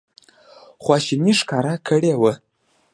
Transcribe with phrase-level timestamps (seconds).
[0.83, 2.33] خواشیني ښکاره کړې وه.